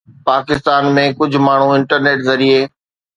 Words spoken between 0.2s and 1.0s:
Pakistan